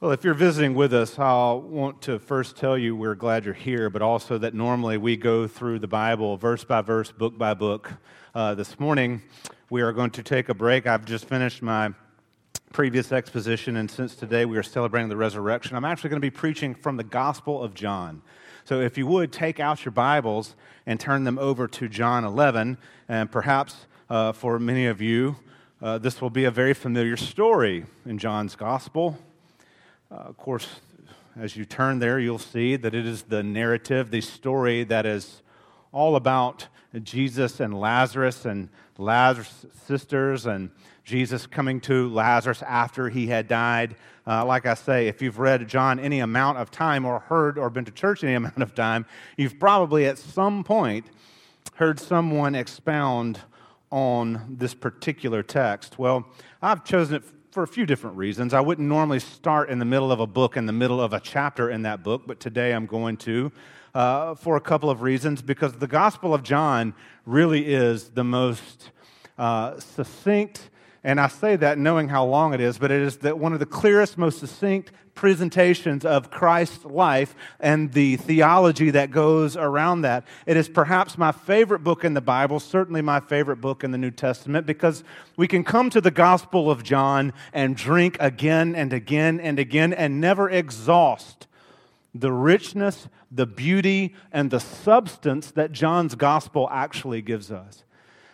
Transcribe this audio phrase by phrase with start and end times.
[0.00, 3.52] Well, if you're visiting with us, I want to first tell you we're glad you're
[3.52, 7.52] here, but also that normally we go through the Bible verse by verse, book by
[7.54, 7.90] book.
[8.32, 9.22] Uh, this morning,
[9.70, 10.86] we are going to take a break.
[10.86, 11.92] I've just finished my
[12.72, 16.30] previous exposition, and since today we are celebrating the resurrection, I'm actually going to be
[16.30, 18.22] preaching from the Gospel of John.
[18.66, 20.54] So if you would, take out your Bibles
[20.86, 22.78] and turn them over to John 11,
[23.08, 25.38] and perhaps uh, for many of you,
[25.82, 29.18] uh, this will be a very familiar story in John's Gospel.
[30.10, 30.66] Uh, of course,
[31.38, 35.42] as you turn there, you'll see that it is the narrative, the story that is
[35.92, 36.66] all about
[37.02, 40.70] Jesus and Lazarus and Lazarus' sisters and
[41.04, 43.96] Jesus coming to Lazarus after he had died.
[44.26, 47.68] Uh, like I say, if you've read John any amount of time or heard or
[47.68, 49.04] been to church any amount of time,
[49.36, 51.04] you've probably at some point
[51.74, 53.40] heard someone expound
[53.92, 55.98] on this particular text.
[55.98, 56.26] Well,
[56.62, 57.24] I've chosen it
[57.58, 58.54] for a few different reasons.
[58.54, 61.18] I wouldn't normally start in the middle of a book, in the middle of a
[61.18, 63.50] chapter in that book, but today I'm going to
[63.96, 66.94] uh, for a couple of reasons because the Gospel of John
[67.26, 68.92] really is the most
[69.38, 70.70] uh, succinct
[71.04, 73.60] and I say that knowing how long it is, but it is the, one of
[73.60, 80.24] the clearest, most succinct presentations of Christ's life and the theology that goes around that.
[80.46, 83.98] It is perhaps my favorite book in the Bible, certainly my favorite book in the
[83.98, 85.02] New Testament, because
[85.36, 89.92] we can come to the Gospel of John and drink again and again and again
[89.92, 91.48] and never exhaust
[92.14, 97.84] the richness, the beauty, and the substance that John's Gospel actually gives us.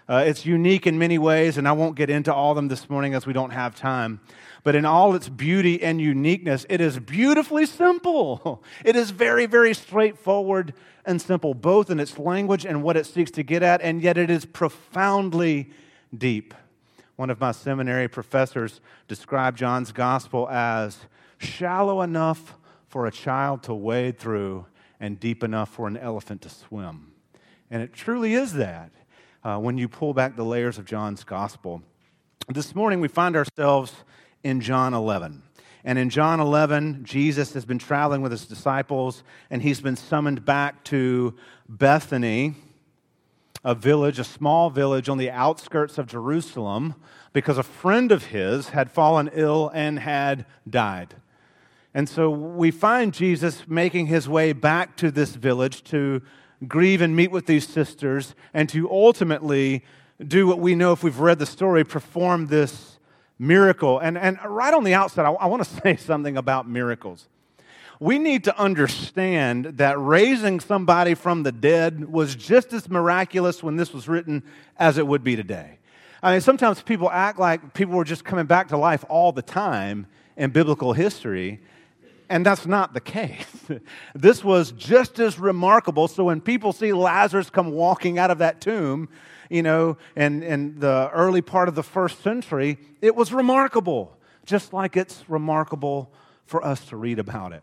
[0.06, 2.90] Uh, it's unique in many ways, and I won't get into all of them this
[2.90, 4.20] morning as we don't have time.
[4.62, 8.62] But in all its beauty and uniqueness, it is beautifully simple.
[8.84, 10.74] It is very, very straightforward
[11.06, 14.18] and simple, both in its language and what it seeks to get at, and yet
[14.18, 15.70] it is profoundly
[16.16, 16.52] deep.
[17.16, 20.98] One of my seminary professors described John's gospel as
[21.38, 22.56] shallow enough
[22.88, 24.66] for a child to wade through
[25.00, 27.12] and deep enough for an elephant to swim.
[27.70, 28.90] And it truly is that
[29.44, 31.82] uh, when you pull back the layers of John's gospel.
[32.48, 33.92] This morning, we find ourselves
[34.42, 35.42] in John 11.
[35.84, 40.44] And in John 11, Jesus has been traveling with his disciples, and he's been summoned
[40.44, 41.34] back to
[41.68, 42.54] Bethany,
[43.62, 46.94] a village, a small village on the outskirts of Jerusalem,
[47.34, 51.16] because a friend of his had fallen ill and had died.
[51.92, 56.22] And so we find Jesus making his way back to this village to
[56.66, 59.84] grieve and meet with these sisters, and to ultimately
[60.26, 62.98] do what we know if we've read the story, perform this
[63.38, 63.98] miracle.
[63.98, 67.28] And, and right on the outset, I, I want to say something about miracles.
[68.00, 73.76] We need to understand that raising somebody from the dead was just as miraculous when
[73.76, 74.42] this was written
[74.76, 75.78] as it would be today.
[76.22, 79.42] I mean, sometimes people act like people were just coming back to life all the
[79.42, 81.60] time in biblical history.
[82.28, 83.46] And that's not the case.
[84.14, 86.08] this was just as remarkable.
[86.08, 89.08] So when people see Lazarus come walking out of that tomb,
[89.50, 94.72] you know, in, in the early part of the first century, it was remarkable, just
[94.72, 96.10] like it's remarkable
[96.46, 97.62] for us to read about it.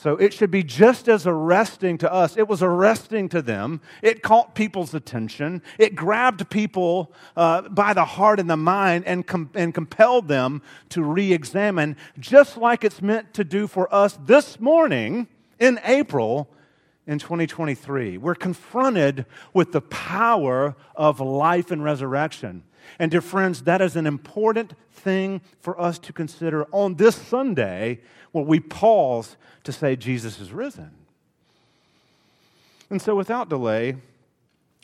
[0.00, 2.36] So it should be just as arresting to us.
[2.36, 3.80] It was arresting to them.
[4.00, 5.60] It caught people's attention.
[5.76, 10.62] It grabbed people uh, by the heart and the mind and, com- and compelled them
[10.90, 15.26] to re examine, just like it's meant to do for us this morning
[15.58, 16.48] in April
[17.08, 18.18] in 2023.
[18.18, 22.62] We're confronted with the power of life and resurrection.
[23.00, 28.00] And, dear friends, that is an important thing for us to consider on this Sunday
[28.30, 29.36] when we pause
[29.68, 30.90] to say Jesus is risen.
[32.88, 33.96] And so, without delay,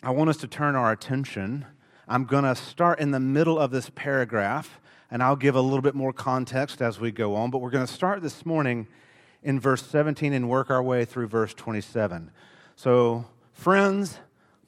[0.03, 1.65] I want us to turn our attention.
[2.07, 4.79] I'm going to start in the middle of this paragraph,
[5.11, 7.51] and I'll give a little bit more context as we go on.
[7.51, 8.87] But we're going to start this morning
[9.43, 12.31] in verse 17 and work our way through verse 27.
[12.77, 13.25] So,
[13.55, 14.19] friends,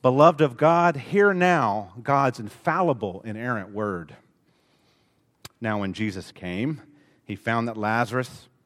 [0.01, 4.17] beloved of God, hear now God's infallible, inerrant word.
[5.61, 6.81] Now, when Jesus came,
[7.27, 8.49] he found that Lazarus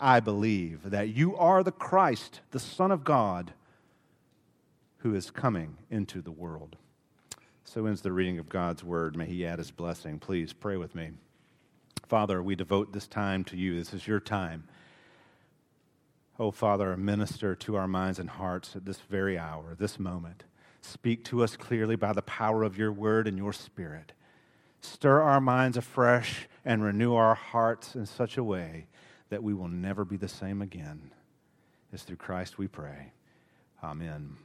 [0.00, 3.52] I believe that you are the Christ, the Son of God,
[4.98, 6.76] who is coming into the world.
[7.64, 9.16] So ends the reading of God's word.
[9.16, 10.18] May he add his blessing.
[10.18, 11.10] Please pray with me.
[12.08, 13.76] Father, we devote this time to you.
[13.76, 14.64] This is your time.
[16.38, 20.44] Oh, Father, minister to our minds and hearts at this very hour, this moment.
[20.80, 24.12] Speak to us clearly by the power of your word and your spirit.
[24.80, 28.86] Stir our minds afresh and renew our hearts in such a way
[29.30, 31.10] that we will never be the same again.
[31.92, 33.12] It's through Christ we pray.
[33.82, 34.36] Amen.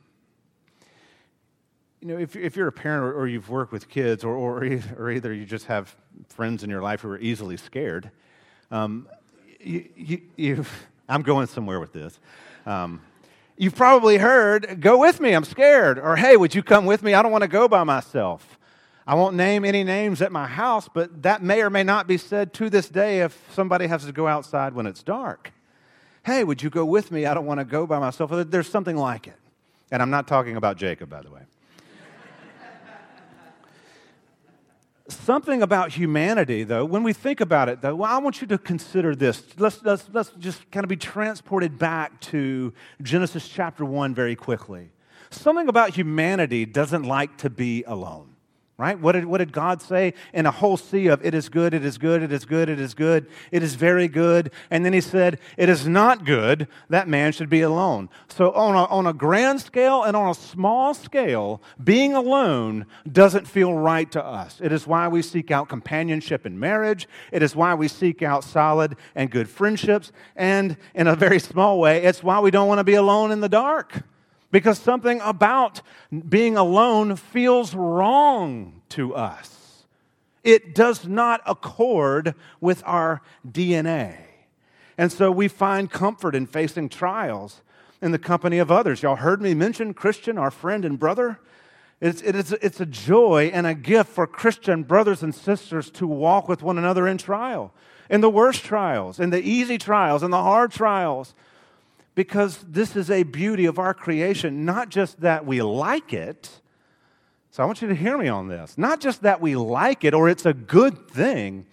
[2.01, 4.63] You know, if, if you're a parent or, or you've worked with kids, or, or,
[4.97, 5.95] or, either you just have
[6.29, 8.11] friends in your life who are easily scared,
[8.71, 9.07] um,
[9.59, 12.19] you, you, you've I'm going somewhere with this.
[12.65, 13.01] Um,
[13.57, 15.99] you've probably heard, go with me, I'm scared.
[15.99, 17.13] Or, hey, would you come with me?
[17.13, 18.57] I don't want to go by myself.
[19.07, 22.17] I won't name any names at my house, but that may or may not be
[22.17, 25.53] said to this day if somebody has to go outside when it's dark.
[26.23, 27.27] Hey, would you go with me?
[27.27, 28.31] I don't want to go by myself.
[28.49, 29.37] There's something like it.
[29.91, 31.41] And I'm not talking about Jacob, by the way.
[35.07, 38.57] something about humanity, though, when we think about it, though, well, I want you to
[38.57, 39.43] consider this.
[39.59, 42.73] Let's, let's, let's just kind of be transported back to
[43.03, 44.89] Genesis chapter 1 very quickly.
[45.29, 48.34] Something about humanity doesn't like to be alone
[48.77, 48.99] right?
[48.99, 51.85] What did, what did God say in a whole sea of it is good, it
[51.85, 54.51] is good, it is good, it is good, it is very good?
[54.69, 58.09] And then he said, it is not good that man should be alone.
[58.27, 63.47] So, on a, on a grand scale and on a small scale, being alone doesn't
[63.47, 64.59] feel right to us.
[64.61, 68.43] It is why we seek out companionship in marriage, it is why we seek out
[68.43, 72.79] solid and good friendships, and in a very small way, it's why we don't want
[72.79, 74.03] to be alone in the dark
[74.55, 75.81] because something about
[76.29, 79.83] being alone feels wrong to us.
[80.45, 84.15] It does not accord with our DNA.
[84.97, 87.63] And so we find comfort in facing trials
[88.01, 89.03] in the company of others.
[89.03, 91.37] Y'all heard me mention Christian, our friend and brother.
[91.99, 96.07] It's, it is, it's a joy and a gift for Christian brothers and sisters to
[96.07, 97.73] walk with one another in trial,
[98.09, 101.35] in the worst trials, in the easy trials, in the hard trials
[102.15, 106.61] because this is a beauty of our creation, not just that we like it.
[107.51, 108.77] So I want you to hear me on this.
[108.77, 111.65] Not just that we like it or it's a good thing.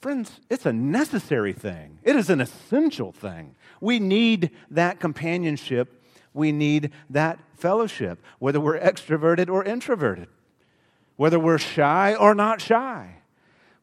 [0.00, 3.54] Friends, it's a necessary thing, it is an essential thing.
[3.80, 6.02] We need that companionship,
[6.34, 10.28] we need that fellowship, whether we're extroverted or introverted,
[11.16, 13.16] whether we're shy or not shy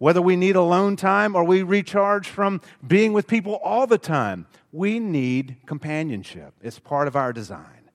[0.01, 4.47] whether we need alone time or we recharge from being with people all the time,
[4.71, 6.53] we need companionship.
[6.61, 7.89] It's part of our design.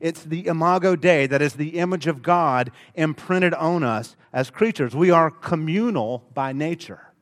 [0.00, 4.96] It's the imago Dei, that is the image of God imprinted on us as creatures.
[4.96, 7.12] We are communal by nature,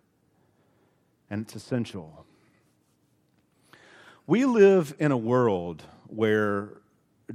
[1.28, 2.24] and it's essential.
[4.26, 6.68] We live in a world where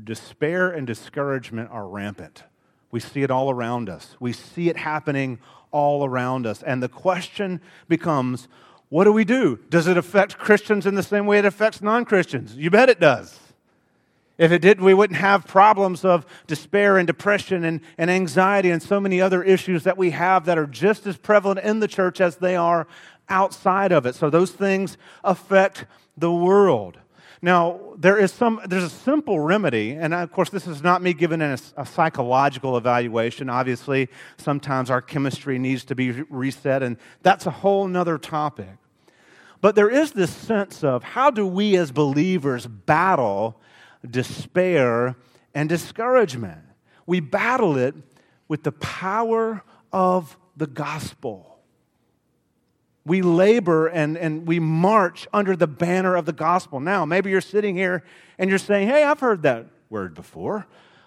[0.01, 2.43] despair and discouragement are rampant.
[2.91, 4.15] We see it all around us.
[4.19, 5.39] We see it happening
[5.71, 6.63] all around us.
[6.63, 7.59] And the question
[7.89, 8.47] becomes
[8.93, 9.57] what do we do?
[9.71, 12.55] Does it affect Christians in the same way it affects non Christians?
[12.55, 13.39] You bet it does.
[14.37, 18.83] If it did, we wouldn't have problems of despair and depression and, and anxiety and
[18.83, 22.21] so many other issues that we have that are just as prevalent in the church
[22.21, 22.85] as they are
[23.29, 24.13] outside of it.
[24.13, 26.99] So those things affect the world.
[27.41, 31.13] Now, there is some, there's a simple remedy, and of course, this is not me
[31.15, 33.49] giving a, a, psychological evaluation.
[33.49, 38.77] Obviously, sometimes our chemistry needs to be reset, and that's a whole nother topic.
[39.63, 43.59] But there is this sense of how do we as believers battle
[44.07, 45.15] despair
[45.55, 46.59] and discouragement?
[47.05, 47.95] We battle it
[48.47, 51.53] with the power of the gospel
[53.05, 56.79] we labor and, and we march under the banner of the gospel.
[56.79, 58.03] Now, maybe you're sitting here
[58.37, 60.65] and you're saying, Hey, I've heard that word before.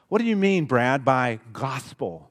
[0.08, 2.30] What do you mean, Brad, by gospel?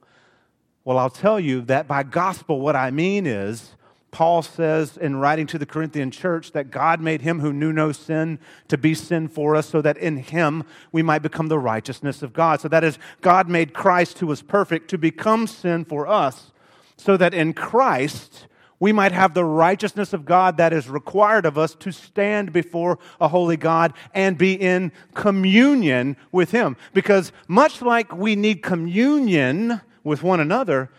[0.84, 3.76] Well, I'll tell you that by gospel, what I mean is,
[4.16, 7.92] Paul says in writing to the Corinthian church that God made him who knew no
[7.92, 12.24] sin to be sin for us so that in him we might become the righteousness
[12.24, 12.62] of God.
[12.62, 16.54] So that is, God made Christ, who was perfect, to become sin for us
[16.96, 18.48] so that in Christ
[18.80, 23.00] we might have the righteousness of God that is required of us to stand before
[23.20, 26.78] a holy God and be in communion with Him.
[26.94, 30.90] Because much like we need communion with one another,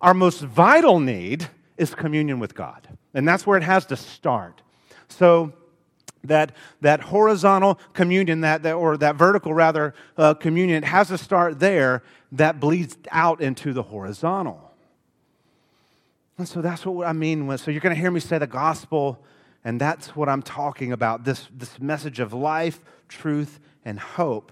[0.00, 2.88] our most vital need is communion with God.
[3.14, 4.62] And that's where it has to start.
[5.08, 5.52] So,
[6.24, 11.60] that, that horizontal communion, that, that, or that vertical rather uh, communion, has to start
[11.60, 12.02] there
[12.32, 14.72] that bleeds out into the horizontal.
[16.36, 17.46] And so that's what I mean.
[17.46, 19.22] When, so you're going to hear me say the gospel,
[19.64, 24.50] and that's what I'm talking about this, this message of life, truth, and hope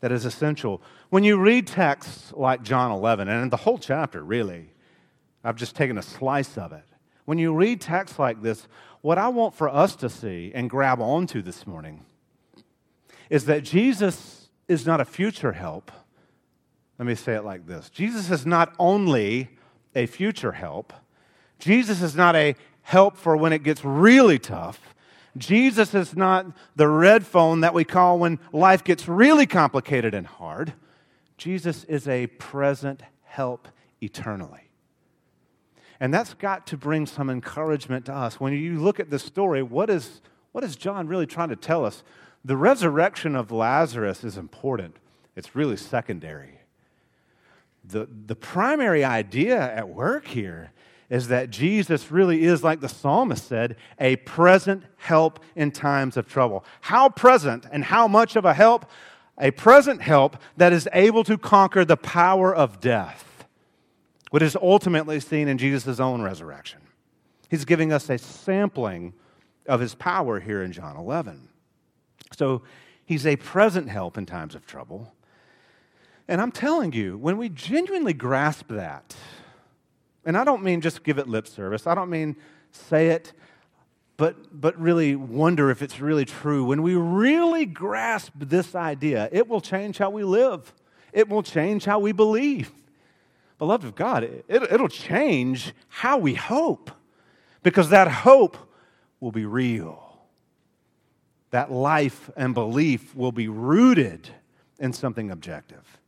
[0.00, 0.80] that is essential.
[1.10, 4.70] When you read texts like John 11, and the whole chapter, really,
[5.44, 6.84] I've just taken a slice of it.
[7.26, 8.66] When you read texts like this,
[9.02, 12.04] what I want for us to see and grab onto this morning
[13.28, 15.92] is that Jesus is not a future help.
[16.98, 19.50] Let me say it like this Jesus is not only
[19.94, 20.92] a future help,
[21.58, 24.94] Jesus is not a help for when it gets really tough.
[25.36, 26.46] Jesus is not
[26.76, 30.74] the red phone that we call when life gets really complicated and hard.
[31.36, 33.66] Jesus is a present help
[34.00, 34.63] eternally.
[36.00, 38.40] And that's got to bring some encouragement to us.
[38.40, 40.20] When you look at the story, what is,
[40.52, 42.02] what is John really trying to tell us?
[42.44, 44.96] The resurrection of Lazarus is important,
[45.36, 46.60] it's really secondary.
[47.86, 50.72] The, the primary idea at work here
[51.10, 56.26] is that Jesus really is, like the psalmist said, a present help in times of
[56.26, 56.64] trouble.
[56.80, 58.86] How present and how much of a help?
[59.38, 63.33] A present help that is able to conquer the power of death
[64.34, 66.80] what is ultimately seen in Jesus' own resurrection.
[67.48, 69.14] He's giving us a sampling
[69.68, 71.48] of his power here in John 11.
[72.36, 72.62] So
[73.04, 75.14] he's a present help in times of trouble.
[76.26, 79.14] And I'm telling you, when we genuinely grasp that,
[80.24, 82.34] and I don't mean just give it lip service, I don't mean
[82.72, 83.34] say it,
[84.16, 86.64] but, but really wonder if it's really true.
[86.64, 90.74] When we really grasp this idea, it will change how we live,
[91.12, 92.72] it will change how we believe
[93.58, 96.90] beloved of God, it, it'll change how we hope
[97.62, 98.56] because that hope
[99.20, 100.00] will be real.
[101.50, 104.28] That life and belief will be rooted
[104.78, 105.98] in something objective.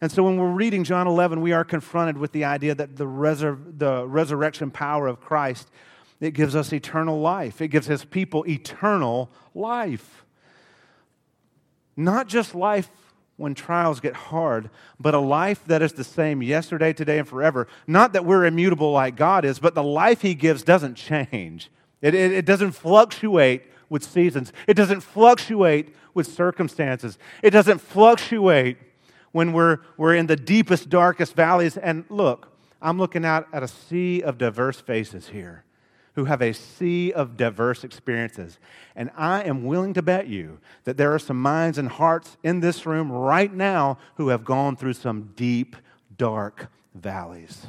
[0.00, 3.06] And so when we're reading John 11, we are confronted with the idea that the,
[3.06, 5.70] resur- the resurrection power of Christ,
[6.20, 7.62] it gives us eternal life.
[7.62, 10.24] It gives his people eternal life.
[11.96, 12.90] Not just life
[13.36, 17.66] when trials get hard, but a life that is the same yesterday, today, and forever.
[17.86, 21.70] Not that we're immutable like God is, but the life He gives doesn't change.
[22.00, 28.78] It, it, it, doesn't fluctuate with seasons, it doesn't fluctuate with circumstances, it doesn't fluctuate
[29.32, 31.76] when we're, we're in the deepest, darkest valleys.
[31.76, 35.63] And look, I'm looking out at a sea of diverse faces here
[36.14, 38.58] who have a sea of diverse experiences.
[38.94, 42.60] And I am willing to bet you that there are some minds and hearts in
[42.60, 45.76] this room right now who have gone through some deep,
[46.16, 47.66] dark valleys.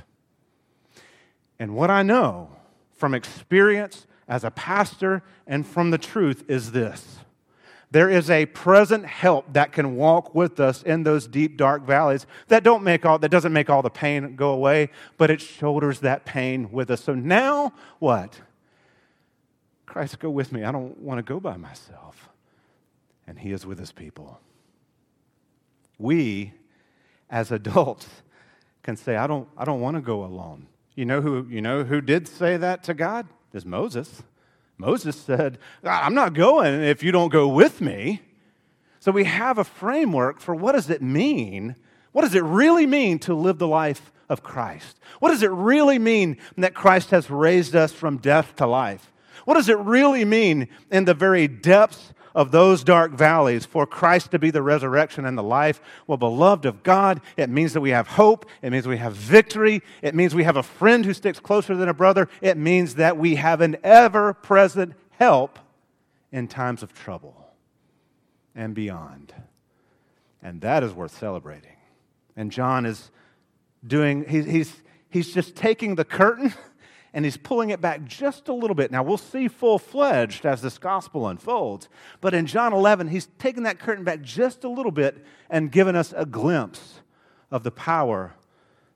[1.58, 2.50] And what I know
[2.96, 7.20] from experience as a pastor and from the truth is this
[7.96, 12.28] there is a present help that can walk with us in those deep dark valleys
[12.50, 16.02] that don't make all that doesn't make all the pain go away but it shoulders
[16.02, 17.02] that pain with us.
[17.06, 18.42] So now what?
[19.86, 20.66] Christ go with me.
[20.66, 22.28] I don't want to go by myself.
[23.28, 24.42] And he is with his people.
[25.98, 26.52] We
[27.30, 28.10] as adults
[28.84, 30.68] can say i don't i don't want to go alone.
[30.96, 33.26] You know who you know who did say that to god?
[33.54, 34.22] Is moses
[34.78, 38.22] Moses said, I'm not going if you don't go with me.
[39.00, 41.76] So we have a framework for what does it mean?
[42.12, 45.00] What does it really mean to live the life of Christ?
[45.20, 49.12] What does it really mean that Christ has raised us from death to life?
[49.44, 54.32] What does it really mean in the very depths of those dark valleys for Christ
[54.32, 55.80] to be the resurrection and the life.
[56.06, 58.46] Well, beloved of God, it means that we have hope.
[58.62, 59.82] It means we have victory.
[60.02, 62.28] It means we have a friend who sticks closer than a brother.
[62.42, 65.58] It means that we have an ever present help
[66.32, 67.48] in times of trouble
[68.54, 69.34] and beyond.
[70.44, 71.78] And that is worth celebrating.
[72.36, 73.12] And John is
[73.88, 74.74] doing, he's, he's,
[75.10, 76.54] he's just taking the curtain
[77.16, 78.92] and he's pulling it back just a little bit.
[78.92, 81.88] Now, we'll see full fledged as this gospel unfolds,
[82.20, 85.96] but in John 11, he's taken that curtain back just a little bit and given
[85.96, 87.00] us a glimpse
[87.50, 88.36] of the power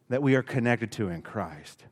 [0.09, 1.85] that we are connected to in Christ.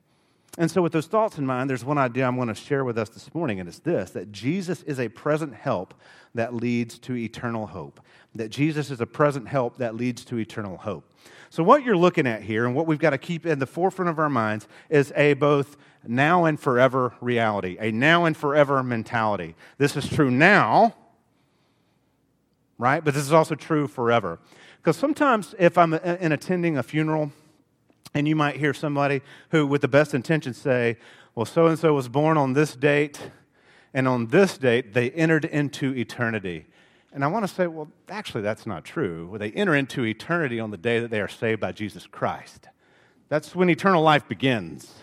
[0.58, 2.98] And so, with those thoughts in mind, there's one idea I'm going to share with
[2.98, 5.94] us this morning, and it's this that Jesus is a present help
[6.34, 8.02] that leads to eternal hope.
[8.36, 11.10] That Jesus is a present help that leads to eternal hope.
[11.50, 14.10] So, what you're looking at here, and what we've got to keep in the forefront
[14.10, 19.56] of our minds, is a both now and forever reality, a now and forever mentality.
[19.78, 20.96] This is true now,
[22.78, 23.04] right?
[23.04, 24.40] But this is also true forever.
[24.78, 27.32] Because sometimes if I'm in attending a funeral,
[28.14, 30.98] and you might hear somebody who, with the best intentions, say,
[31.36, 33.32] Well, so and so was born on this date,
[33.94, 36.66] And on this date, they entered into eternity.
[37.14, 39.36] And I want to say, well, actually, that's not true.
[39.40, 42.68] They enter into eternity on the day that they are saved by Jesus Christ.
[43.30, 44.94] That's when eternal life begins.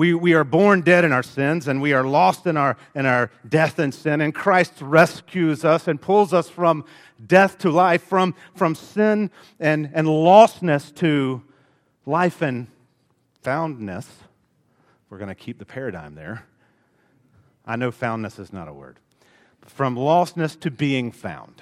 [0.00, 3.04] We, we are born dead in our sins and we are lost in our, in
[3.04, 6.86] our death and sin, and Christ rescues us and pulls us from
[7.26, 11.42] death to life, from, from sin and, and lostness to
[12.06, 12.68] life and
[13.42, 14.08] foundness.
[15.10, 16.46] We're going to keep the paradigm there.
[17.66, 18.96] I know foundness is not a word.
[19.66, 21.60] From lostness to being found.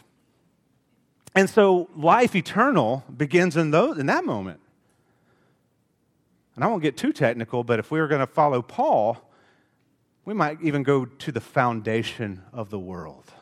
[1.35, 4.61] And so life eternal begins in, those, in that moment.
[6.59, 9.17] And I won't get too technical, but if we were going to follow Paul,
[10.25, 13.33] we might even go to the foundation of the world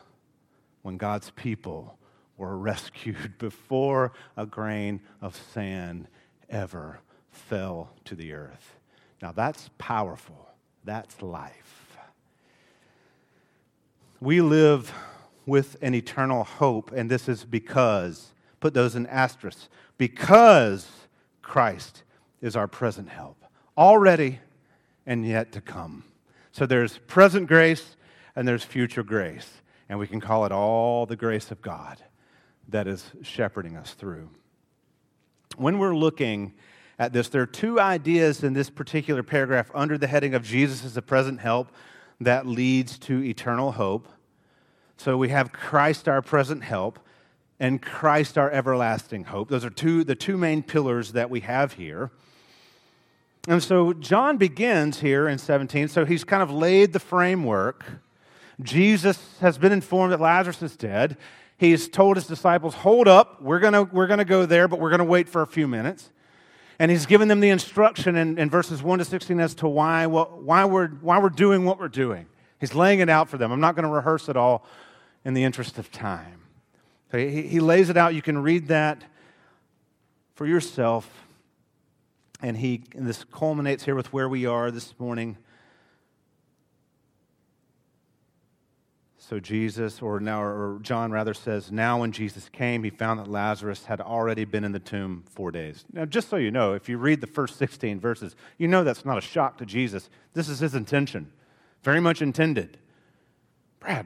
[0.83, 1.97] when God's people
[2.37, 6.07] were rescued before a grain of sand
[6.47, 6.99] ever
[7.31, 8.75] fell to the earth.
[9.19, 10.49] Now that's powerful.
[10.83, 11.97] That's life.
[14.19, 14.93] We live
[15.47, 20.87] with an eternal hope, and this is because, put those in asterisks, because
[21.41, 22.03] Christ
[22.41, 23.43] is our present help,
[23.77, 24.39] already
[25.05, 26.03] and yet to come.
[26.51, 27.95] So there's present grace
[28.35, 31.97] and there's future grace, and we can call it all the grace of God
[32.67, 34.29] that is shepherding us through.
[35.55, 36.53] When we're looking
[36.99, 40.83] at this, there are two ideas in this particular paragraph under the heading of Jesus
[40.83, 41.71] as a present help
[42.19, 44.07] that leads to eternal hope.
[44.97, 46.99] So we have Christ our present help
[47.59, 49.49] and Christ our everlasting hope.
[49.49, 52.11] Those are two, the two main pillars that we have here.
[53.47, 55.87] And so John begins here in 17.
[55.87, 57.85] So he's kind of laid the framework.
[58.61, 61.15] Jesus has been informed that Lazarus is dead.
[61.57, 64.99] He's told his disciples, Hold up, we're going we're to go there, but we're going
[64.99, 66.11] to wait for a few minutes.
[66.77, 70.05] And he's given them the instruction in, in verses 1 to 16 as to why,
[70.05, 72.27] why, we're, why we're doing what we're doing.
[72.59, 73.51] He's laying it out for them.
[73.51, 74.65] I'm not going to rehearse it all
[75.23, 76.41] in the interest of time.
[77.11, 78.13] So he, he lays it out.
[78.13, 79.03] You can read that
[80.35, 81.26] for yourself
[82.41, 85.37] and he and this culminates here with where we are this morning.
[89.17, 93.27] So Jesus, or now, or John rather says, now when Jesus came, he found that
[93.27, 95.83] Lazarus had already been in the tomb four days.
[95.91, 99.03] Now, just so you know, if you read the first 16 verses, you know that's
[99.03, 100.09] not a shock to Jesus.
[100.33, 101.29] This is his intention,
[101.83, 102.77] very much intended.
[103.81, 104.05] Brad,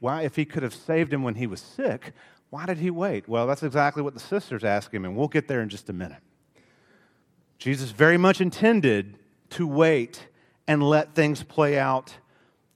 [0.00, 2.14] why, if he could have saved him when he was sick,
[2.48, 3.28] why did he wait?
[3.28, 5.92] Well, that's exactly what the sisters ask him, and we'll get there in just a
[5.92, 6.22] minute.
[7.58, 9.18] Jesus very much intended
[9.50, 10.28] to wait
[10.66, 12.14] and let things play out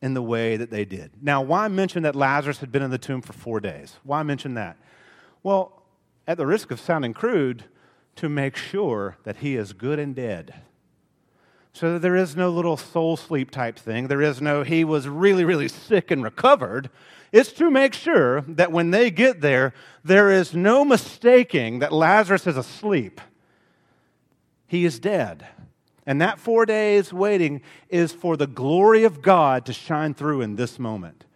[0.00, 1.12] in the way that they did.
[1.22, 3.98] Now, why mention that Lazarus had been in the tomb for four days?
[4.02, 4.76] Why mention that?
[5.42, 5.82] Well,
[6.26, 7.64] at the risk of sounding crude,
[8.16, 10.54] to make sure that he is good and dead.
[11.72, 14.08] So there is no little soul sleep type thing.
[14.08, 16.90] There is no he was really, really sick and recovered.
[17.32, 19.72] It's to make sure that when they get there,
[20.04, 23.20] there is no mistaking that Lazarus is asleep
[24.72, 25.46] he is dead.
[26.06, 30.56] And that four days waiting is for the glory of God to shine through in
[30.56, 31.26] this moment.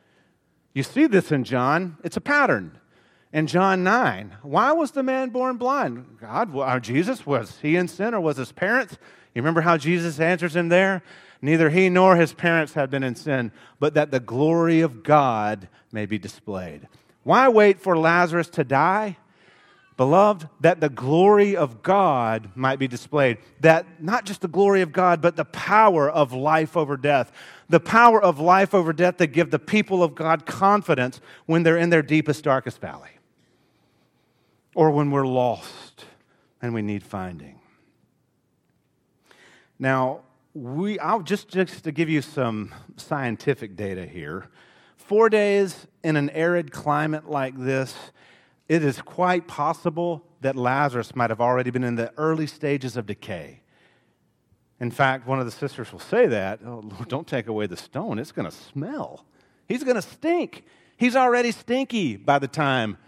[0.73, 2.79] You see this in John, it's a pattern.
[3.35, 6.17] In John 9, why was the man born blind?
[6.19, 8.97] God, uh, Jesus, was he in sin or was his parents?
[9.35, 11.03] You remember how Jesus answers him there?
[11.43, 15.69] Neither he nor his parents had been in sin, but that the glory of God
[15.93, 16.89] may be displayed.
[17.23, 19.19] Why wait for Lazarus to die?
[19.97, 23.39] Beloved, that the glory of God might be displayed.
[23.61, 27.33] That not just the glory of God, but the power of life over death.
[27.71, 31.79] The power of life over death that give the people of God confidence when they're
[31.79, 33.09] in their deepest, darkest valley.
[34.75, 36.05] Or when we're lost
[36.61, 37.59] and we need finding.
[39.79, 40.21] Now,
[40.53, 44.49] we, I'll just, just to give you some scientific data here.
[44.97, 47.95] Four days in an arid climate like this
[48.69, 53.07] it is quite possible that Lazarus might have already been in the early stages of
[53.07, 53.61] decay.
[54.79, 58.19] In fact, one of the sisters will say that oh, don't take away the stone,
[58.19, 59.25] it's going to smell.
[59.69, 60.65] He's going to stink.
[60.97, 62.99] He's already stinky by the time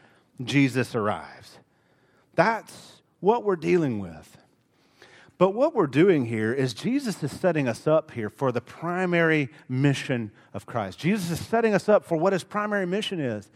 [0.42, 1.58] Jesus arrives.
[2.34, 4.36] That's what we're dealing with.
[5.38, 9.50] But what we're doing here is Jesus is setting us up here for the primary
[9.68, 10.98] mission of Christ.
[10.98, 13.48] Jesus is setting us up for what his primary mission is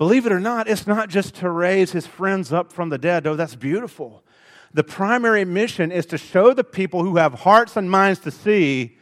[0.00, 3.22] Believe it or not, it's not just to raise his friends up from the dead,
[3.22, 4.24] though that's beautiful.
[4.72, 8.96] The primary mission is to show the people who have hearts and minds to see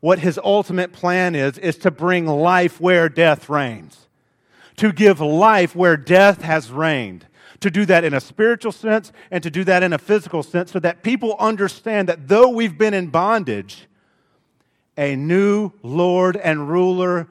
[0.00, 4.06] what his ultimate plan is, is to bring life where death reigns.
[4.76, 7.26] To give life where death has reigned.
[7.60, 10.72] To do that in a spiritual sense and to do that in a physical sense
[10.72, 13.86] so that people understand that though we've been in bondage,
[14.98, 17.28] A new Lord and ruler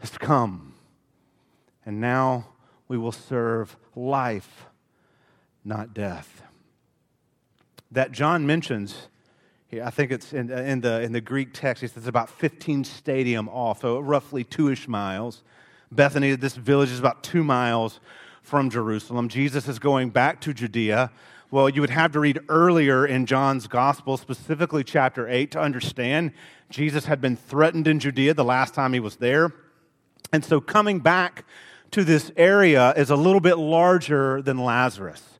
[0.00, 0.74] has come.
[1.86, 2.49] And now
[2.90, 4.66] we will serve life,
[5.64, 6.42] not death.
[7.92, 9.06] That John mentions
[9.72, 12.82] I think it's in, in, the, in the Greek text, he says it's about 15
[12.82, 15.44] stadium off, so roughly two ish miles.
[15.92, 18.00] Bethany, this village, is about two miles
[18.42, 19.28] from Jerusalem.
[19.28, 21.12] Jesus is going back to Judea.
[21.52, 26.32] Well, you would have to read earlier in John's gospel, specifically chapter 8, to understand
[26.68, 29.52] Jesus had been threatened in Judea the last time he was there.
[30.32, 31.44] And so coming back
[31.92, 35.30] to this area is a little bit larger than Lazarus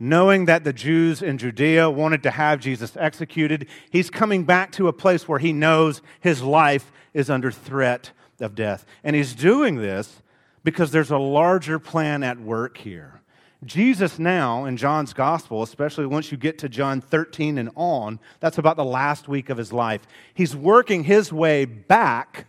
[0.00, 4.88] knowing that the Jews in Judea wanted to have Jesus executed, he's coming back to
[4.88, 8.86] a place where he knows his life is under threat of death.
[9.02, 10.22] And he's doing this
[10.62, 13.20] because there's a larger plan at work here.
[13.64, 18.58] Jesus, now in John's gospel, especially once you get to John 13 and on, that's
[18.58, 22.46] about the last week of his life, he's working his way back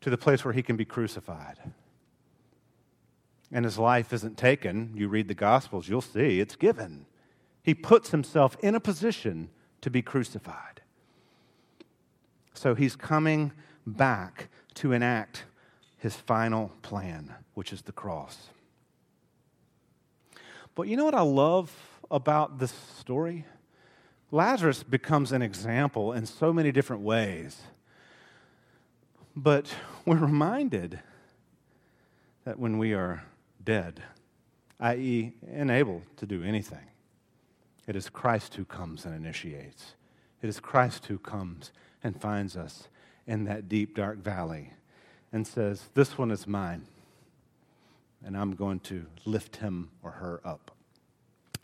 [0.00, 1.58] to the place where he can be crucified
[3.52, 7.06] and his life isn't taken, you read the Gospels, you'll see it's given.
[7.62, 10.82] He puts himself in a position to be crucified.
[12.52, 13.52] So he's coming
[13.86, 15.44] back to enact
[15.96, 18.48] his final plan, which is the cross.
[20.74, 21.72] But you know what I love
[22.10, 23.44] about this story?
[24.30, 27.62] Lazarus becomes an example in so many different ways.
[29.40, 29.72] But
[30.04, 30.98] we're reminded
[32.44, 33.22] that when we are
[33.62, 34.02] dead,
[34.80, 36.90] i.e., unable to do anything.
[37.86, 39.94] It is Christ who comes and initiates.
[40.42, 41.70] It is Christ who comes
[42.02, 42.88] and finds us
[43.28, 44.72] in that deep, dark valley
[45.32, 46.88] and says, This one is mine,
[48.24, 50.72] and I'm going to lift him or her up.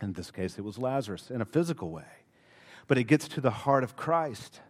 [0.00, 2.04] In this case, it was Lazarus in a physical way.
[2.86, 4.60] But it gets to the heart of Christ.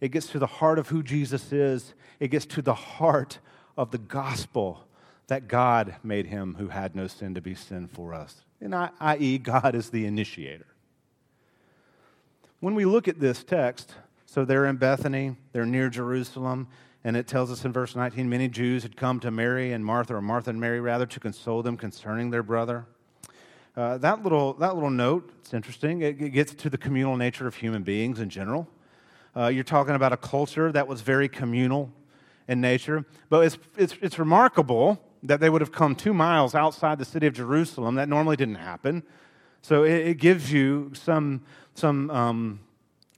[0.00, 1.94] It gets to the heart of who Jesus is.
[2.20, 3.38] It gets to the heart
[3.76, 4.84] of the gospel
[5.28, 8.90] that God made him who had no sin to be sin for us, and I,
[9.00, 10.66] i.e., God is the initiator.
[12.60, 13.94] When we look at this text,
[14.26, 16.66] so they're in Bethany, they're near Jerusalem,
[17.04, 20.16] and it tells us in verse 19 many Jews had come to Mary and Martha,
[20.16, 22.86] or Martha and Mary rather, to console them concerning their brother.
[23.76, 26.02] Uh, that, little, that little note, it's interesting.
[26.02, 28.66] It, it, gets to the communal nature of human beings in general.
[29.36, 31.92] Uh, you're talking about a culture that was very communal
[32.48, 33.04] in nature.
[33.28, 37.26] But it's, it's, it's remarkable that they would have come two miles outside the city
[37.26, 37.96] of Jerusalem.
[37.96, 39.02] That normally didn't happen.
[39.62, 41.42] So it, it gives you some,
[41.74, 42.60] some um,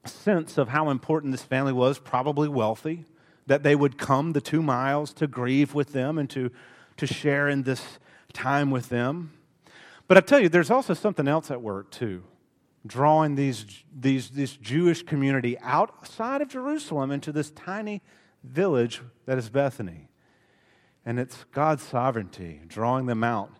[0.04, 3.04] sense of how important this family was, probably wealthy,
[3.46, 6.50] that they would come the two miles to grieve with them and to,
[6.96, 7.98] to share in this
[8.32, 9.32] time with them.
[10.08, 12.24] But I tell you, there's also something else at work, too
[12.86, 18.02] drawing these, these, this Jewish community outside of Jerusalem into this tiny
[18.42, 20.08] village that is Bethany.
[21.04, 23.50] And it's God's sovereignty drawing them out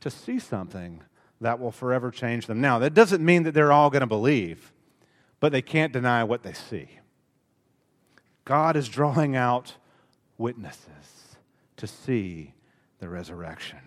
[0.00, 1.02] to see something
[1.40, 2.60] that will forever change them.
[2.60, 4.72] Now, that doesn't mean that they're all going to believe,
[5.40, 6.88] but they can't deny what they see.
[8.44, 9.76] God is drawing out
[10.38, 11.36] witnesses
[11.76, 12.54] to see
[12.98, 13.78] the resurrection.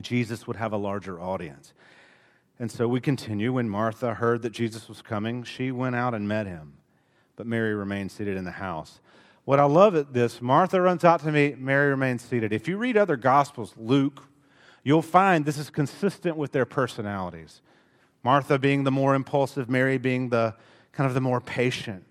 [0.00, 1.74] Jesus would have a larger audience.
[2.60, 3.54] And so we continue.
[3.54, 6.74] When Martha heard that Jesus was coming, she went out and met him,
[7.34, 9.00] but Mary remained seated in the house.
[9.46, 12.52] What I love at this, Martha runs out to meet, Mary remains seated.
[12.52, 14.28] If you read other Gospels, Luke,
[14.84, 17.62] you'll find this is consistent with their personalities.
[18.22, 20.54] Martha being the more impulsive, Mary being the
[20.92, 22.04] kind of the more patient.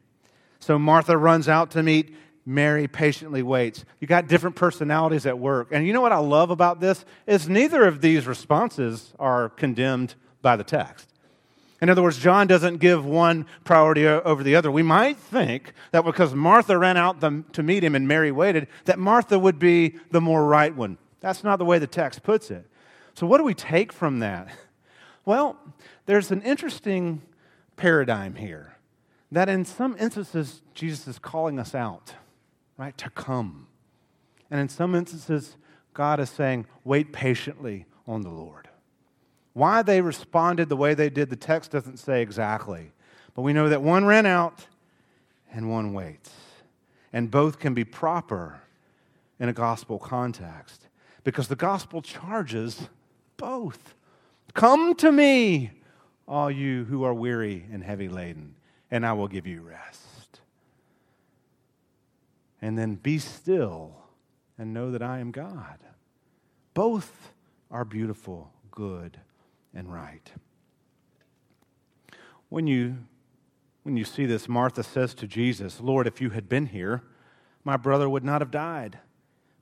[0.60, 3.86] So Martha runs out to meet, Mary patiently waits.
[4.00, 5.68] You got different personalities at work.
[5.72, 10.16] And you know what I love about this is neither of these responses are condemned
[10.42, 11.08] by the text.
[11.82, 14.70] In other words, John doesn't give one priority over the other.
[14.70, 19.00] We might think that because Martha ran out to meet him and Mary waited, that
[19.00, 20.98] Martha would be the more right one.
[21.22, 22.66] That's not the way the text puts it.
[23.14, 24.50] So, what do we take from that?
[25.26, 25.60] Well,
[26.08, 27.22] there's an interesting
[27.76, 28.78] paradigm here
[29.32, 32.16] that in some instances, Jesus is calling us out,
[32.78, 33.68] right, to come.
[34.50, 35.56] And in some instances,
[35.94, 38.69] God is saying, wait patiently on the Lord.
[39.60, 42.94] Why they responded the way they did, the text doesn't say exactly.
[43.34, 44.68] But we know that one ran out
[45.52, 46.32] and one waits.
[47.12, 48.62] And both can be proper
[49.38, 50.88] in a gospel context
[51.26, 52.88] because the gospel charges
[53.36, 53.96] both.
[54.54, 55.72] Come to me,
[56.26, 58.56] all you who are weary and heavy laden,
[58.90, 60.40] and I will give you rest.
[62.62, 63.92] And then be still
[64.58, 65.80] and know that I am God.
[66.74, 67.34] Both
[67.70, 69.20] are beautiful, good,
[69.74, 70.32] and right.
[72.50, 72.98] When you,
[73.84, 77.04] when you see this, Martha says to Jesus, Lord, if you had been here,
[77.64, 79.00] my brother would not have died.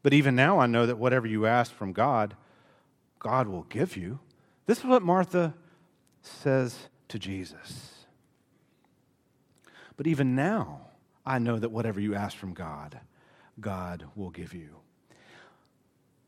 [0.04, 2.36] But even now I know that whatever you ask from God,
[3.20, 4.20] God will give you.
[4.66, 5.54] This is what Martha
[6.22, 8.06] says to Jesus.
[9.98, 10.82] But even now
[11.26, 13.00] I know that whatever you ask from God,
[13.60, 14.78] God will give you.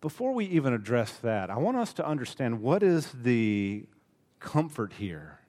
[0.01, 3.85] Before we even address that, I want us to understand what is the
[4.39, 5.39] comfort here.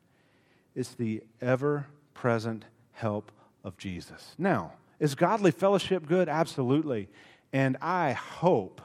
[0.74, 3.30] It's the ever present help
[3.62, 4.34] of Jesus.
[4.38, 6.28] Now, is godly fellowship good?
[6.28, 7.08] Absolutely.
[7.52, 8.80] And I hope,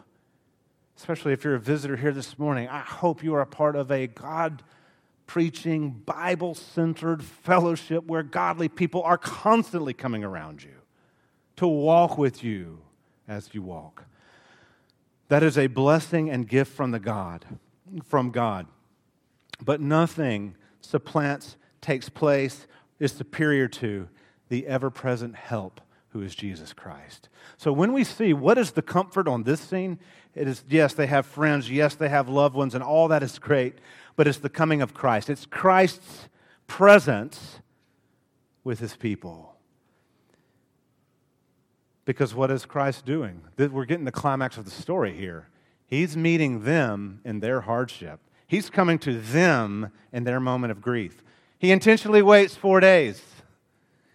[0.98, 3.92] especially if you're a visitor here this morning, I hope you are a part of
[3.92, 4.64] a God
[5.28, 10.76] preaching, Bible centered fellowship where godly people are constantly coming around you
[11.56, 12.80] to walk with you
[13.28, 14.06] as you walk.
[15.28, 17.46] That is a blessing and gift from the God,
[18.04, 18.68] from God.
[19.64, 22.68] But nothing supplants, takes place,
[23.00, 24.08] is superior to
[24.50, 27.28] the ever present help who is Jesus Christ.
[27.58, 30.00] So when we see what is the comfort on this scene,
[30.34, 33.40] it is yes, they have friends, yes, they have loved ones, and all that is
[33.40, 33.80] great,
[34.16, 35.30] but it's the coming of Christ.
[35.30, 36.30] It's Christ's
[36.68, 37.60] presence
[38.64, 39.55] with his people.
[42.06, 43.42] Because what is Christ doing?
[43.58, 45.50] We're getting the climax of the story here.
[45.88, 48.20] He's meeting them in their hardship.
[48.48, 51.24] He's coming to them in their moment of grief.
[51.58, 53.22] He intentionally waits four days.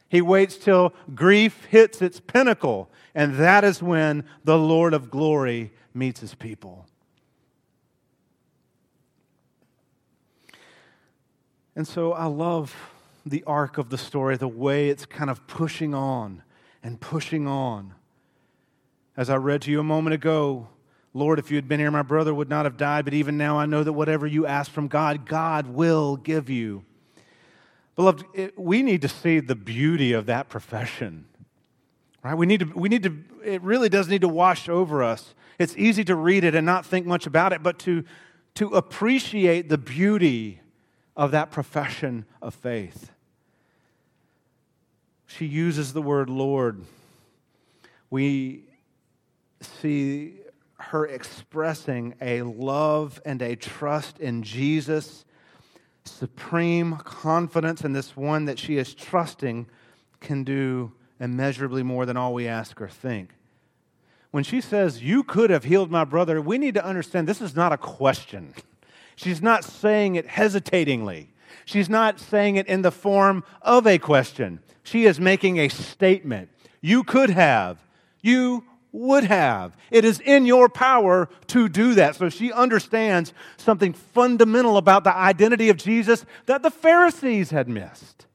[0.09, 5.73] He waits till grief hits its pinnacle, and that is when the Lord of glory
[5.95, 6.87] meets his people.
[11.77, 12.75] And so I love
[13.25, 16.43] the arc of the story, the way it's kind of pushing on
[16.83, 17.95] and pushing on.
[19.17, 20.69] As I read to you a moment ago,
[21.13, 23.59] Lord, if you had been here, my brother would not have died, but even now
[23.59, 26.85] I know that whatever you ask from God, God will give you.
[27.97, 31.27] Beloved, it, we need to see the beauty of that profession.
[32.23, 32.35] Right?
[32.35, 35.35] We need to, we need to, it really does need to wash over us.
[35.59, 38.05] It's easy to read it and not think much about it, but to,
[38.55, 40.61] to appreciate the beauty
[41.17, 43.11] of that profession of faith
[45.31, 46.83] she uses the word Lord.
[48.11, 48.65] We
[49.61, 50.35] see
[50.79, 55.25] her expressing a love and a trust in Jesus,
[56.05, 59.67] supreme confidence in this one that she is trusting
[60.21, 63.31] can do immeasurably more than all we ask or think.
[64.33, 67.55] When she says, You could have healed my brother, we need to understand this is
[67.55, 68.55] not a question.
[69.15, 71.31] She's not saying it hesitatingly.
[71.65, 74.61] She's not saying it in the form of a question.
[74.83, 76.51] She is making a statement.
[76.81, 77.79] You could have.
[78.23, 79.77] You would have.
[79.91, 82.17] It is in your power to do that.
[82.17, 88.27] So she understands something fundamental about the identity of Jesus that the Pharisees had missed.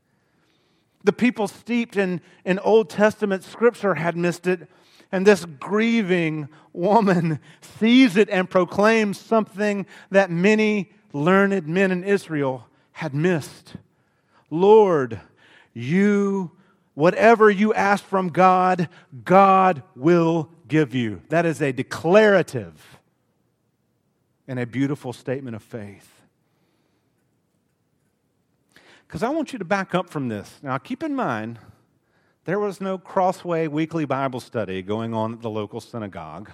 [1.03, 4.67] The people steeped in, in Old Testament scripture had missed it.
[5.11, 7.39] And this grieving woman
[7.79, 13.75] sees it and proclaims something that many learned men in Israel had missed.
[14.49, 15.19] Lord,
[15.73, 16.51] you,
[16.93, 18.87] whatever you ask from God,
[19.25, 21.21] God will give you.
[21.27, 22.99] That is a declarative
[24.47, 26.09] and a beautiful statement of faith.
[29.05, 30.57] Because I want you to back up from this.
[30.63, 31.59] Now, keep in mind,
[32.45, 36.49] there was no Crossway weekly Bible study going on at the local synagogue.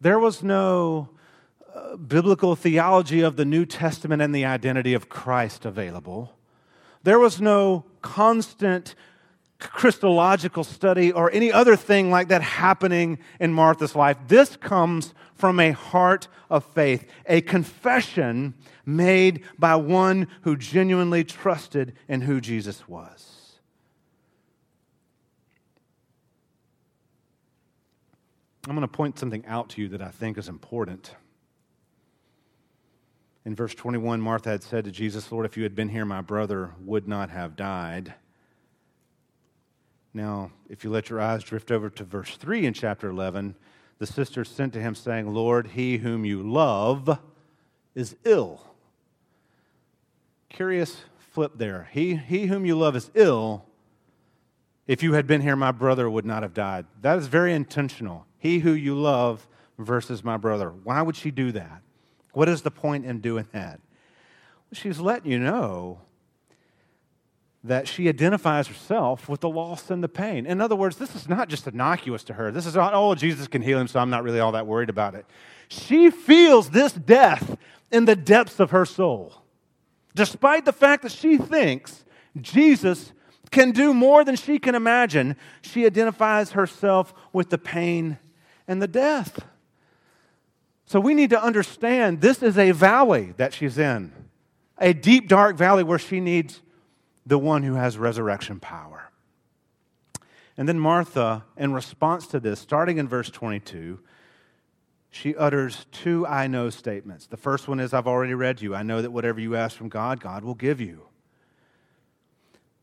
[0.00, 1.08] There was no
[2.06, 6.34] biblical theology of the New Testament and the identity of Christ available.
[7.02, 8.94] There was no constant
[9.58, 14.16] Christological study or any other thing like that happening in Martha's life.
[14.28, 18.54] This comes from a heart of faith, a confession
[18.84, 23.58] made by one who genuinely trusted in who Jesus was.
[28.66, 31.14] I'm going to point something out to you that I think is important.
[33.44, 36.20] In verse 21, Martha had said to Jesus, Lord, if you had been here, my
[36.20, 38.14] brother would not have died.
[40.12, 43.54] Now, if you let your eyes drift over to verse 3 in chapter 11,
[43.98, 47.18] the sister sent to him, saying, Lord, he whom you love
[47.94, 48.60] is ill.
[50.48, 51.88] Curious flip there.
[51.92, 53.64] He, he whom you love is ill.
[54.86, 56.86] If you had been here, my brother would not have died.
[57.00, 58.26] That is very intentional.
[58.38, 59.46] He who you love
[59.78, 60.70] versus my brother.
[60.70, 61.82] Why would she do that?
[62.32, 63.80] What is the point in doing that?
[64.72, 66.00] She's letting you know
[67.62, 70.46] that she identifies herself with the loss and the pain.
[70.46, 72.50] In other words, this is not just innocuous to her.
[72.50, 74.88] This is not, oh, Jesus can heal him, so I'm not really all that worried
[74.88, 75.26] about it.
[75.68, 77.56] She feels this death
[77.90, 79.42] in the depths of her soul,
[80.14, 82.04] despite the fact that she thinks
[82.40, 83.12] Jesus
[83.50, 85.36] can do more than she can imagine.
[85.60, 88.18] She identifies herself with the pain
[88.66, 89.44] and the death.
[90.90, 94.10] So we need to understand this is a valley that she's in,
[94.76, 96.62] a deep, dark valley where she needs
[97.24, 99.08] the one who has resurrection power.
[100.56, 104.00] And then Martha, in response to this, starting in verse 22,
[105.10, 107.28] she utters two I know statements.
[107.28, 108.74] The first one is I've already read you.
[108.74, 111.02] I know that whatever you ask from God, God will give you.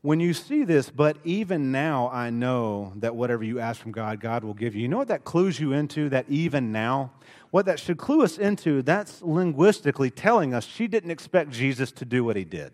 [0.01, 4.19] When you see this, but even now I know that whatever you ask from God,
[4.19, 4.83] God will give you.
[4.83, 7.11] You know what that clues you into, that even now?
[7.49, 12.05] What that should clue us into, that's linguistically telling us she didn't expect Jesus to
[12.05, 12.73] do what he did.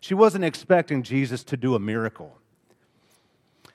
[0.00, 2.38] She wasn't expecting Jesus to do a miracle.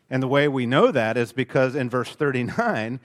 [0.09, 2.99] And the way we know that is because in verse 39,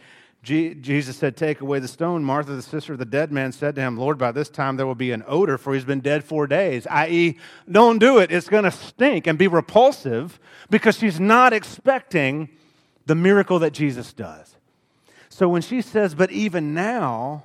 [0.49, 2.25] Jesus said, Take away the stone.
[2.25, 4.87] Martha, the sister of the dead man, said to him, Lord, by this time there
[4.87, 6.87] will be an odor, for he's been dead four days.
[6.87, 7.39] I.e.,
[7.71, 8.33] don't do it.
[8.33, 12.49] It's going to stink and be repulsive because she's not expecting
[13.07, 14.57] the miracle that Jesus does.
[15.29, 17.45] So when she says, But even now,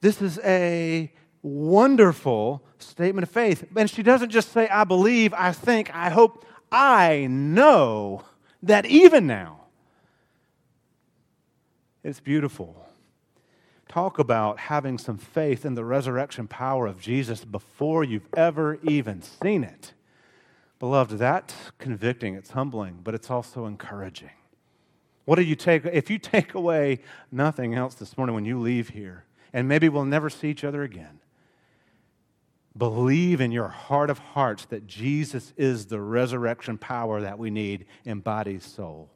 [0.00, 3.64] this is a wonderful statement of faith.
[3.76, 8.24] And she doesn't just say, I believe, I think, I hope, I know
[8.62, 9.65] that even now,
[12.06, 12.86] it's beautiful.
[13.88, 19.22] Talk about having some faith in the resurrection power of Jesus before you've ever even
[19.22, 19.92] seen it.
[20.78, 24.30] Beloved, that's convicting, it's humbling, but it's also encouraging.
[25.24, 25.84] What do you take?
[25.84, 27.00] If you take away
[27.32, 30.84] nothing else this morning when you leave here, and maybe we'll never see each other
[30.84, 31.18] again,
[32.76, 37.86] believe in your heart of hearts that Jesus is the resurrection power that we need
[38.04, 39.10] in body, soul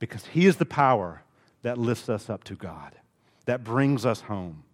[0.00, 1.22] because He is the power
[1.62, 2.96] that lifts us up to God,
[3.44, 4.64] that brings us home.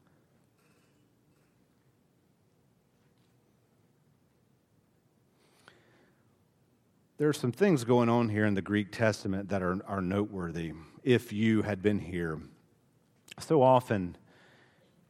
[7.19, 10.73] There are some things going on here in the Greek Testament that are, are noteworthy
[11.03, 12.39] if you had been here.
[13.41, 14.17] So often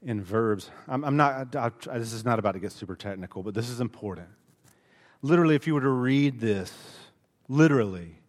[0.03, 3.43] in verbs, I'm, I'm not, I, I, this is not about to get super technical,
[3.43, 4.29] but this is important.
[5.23, 6.73] Literally, if you were to read this,
[7.49, 8.21] literally,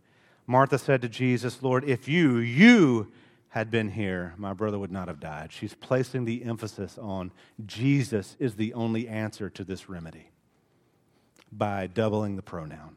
[0.48, 3.12] Martha said to Jesus, Lord, if you, you
[3.50, 5.52] had been here, my brother would not have died.
[5.52, 7.32] She's placing the emphasis on
[7.66, 10.32] Jesus is the only answer to this remedy
[11.52, 12.96] by doubling the pronoun.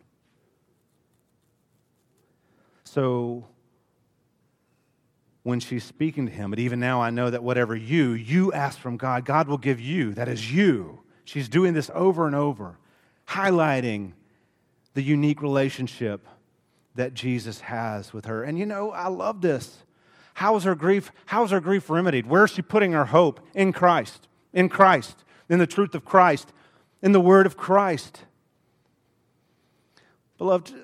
[2.84, 3.46] So
[5.42, 8.78] when she's speaking to him, but even now I know that whatever you, you ask
[8.78, 10.14] from God, God will give you.
[10.14, 11.00] That is you.
[11.24, 12.78] She's doing this over and over,
[13.26, 14.12] highlighting
[14.94, 16.26] the unique relationship
[17.00, 18.44] that Jesus has with her.
[18.44, 19.84] And you know, I love this.
[20.34, 21.10] How is her grief?
[21.24, 22.26] How is her grief remedied?
[22.26, 23.40] Where is she putting her hope?
[23.54, 24.28] In Christ.
[24.52, 25.24] In Christ.
[25.48, 26.52] In the truth of Christ.
[27.00, 28.24] In the word of Christ.
[30.36, 30.74] Beloved,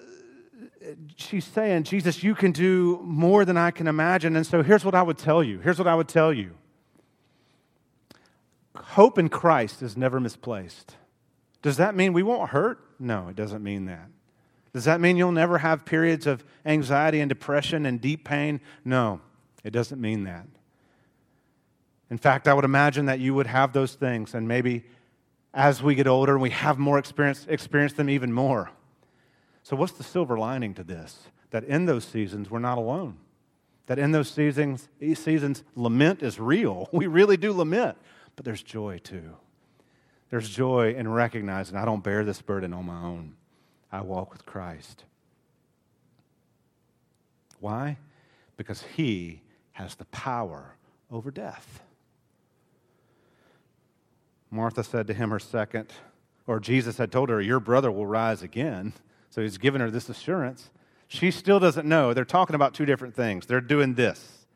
[1.17, 4.37] she's saying, Jesus, you can do more than I can imagine.
[4.37, 5.59] And so here's what I would tell you.
[5.61, 6.53] Here's what I would tell you.
[8.75, 10.97] Hope in Christ is never misplaced.
[11.61, 12.81] Does that mean we won't hurt?
[12.99, 14.09] No, it doesn't mean that.
[14.77, 18.61] Does that mean you'll never have periods of anxiety and depression and deep pain?
[18.85, 19.23] No,
[19.65, 20.47] it doesn't mean that.
[22.11, 24.85] In fact, I would imagine that you would have those things, and maybe
[25.55, 28.71] as we get older and we have more experience, experience them even more.
[29.63, 31.21] So, what's the silver lining to this?
[31.53, 33.17] That in those seasons, we're not alone.
[33.87, 36.91] That in those seasons, these seasons, lament is real.
[36.93, 37.97] We really do lament,
[38.37, 39.39] but there's joy too.
[40.29, 43.37] There's joy in recognizing I don't bear this burden on my own.
[43.91, 45.05] I walk with Christ.
[47.61, 47.97] Why?
[48.57, 50.77] Because he has the power
[51.11, 51.81] over death.
[54.51, 55.93] Martha said to him her second,
[56.47, 58.93] or Jesus had told her, Your brother will rise again.
[59.31, 60.71] So he's given her this assurance.
[61.09, 62.15] She still doesn't know.
[62.15, 63.47] They're talking about two different things.
[63.47, 64.47] They're doing this.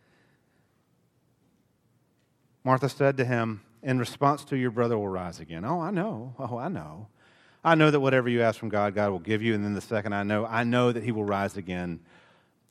[2.64, 5.64] Martha said to him, In response to your brother will rise again.
[5.64, 6.34] Oh, I know.
[6.38, 7.08] Oh, I know.
[7.62, 9.54] I know that whatever you ask from God, God will give you.
[9.54, 12.00] And then the second I know, I know that He will rise again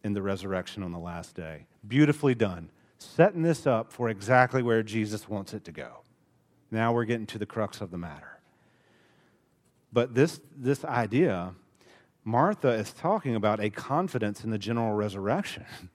[0.04, 1.68] in the resurrection on the last day.
[1.88, 2.72] Beautifully done.
[2.98, 6.02] Setting this up for exactly where Jesus wants it to go.
[6.72, 8.40] Now we're getting to the crux of the matter.
[9.92, 11.54] But this, this idea,
[12.24, 15.66] Martha is talking about a confidence in the general resurrection.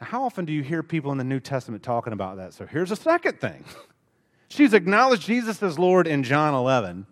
[0.00, 2.54] How often do you hear people in the New Testament talking about that?
[2.54, 3.64] So here's a second thing.
[4.48, 7.06] She's acknowledged Jesus as Lord in John 11.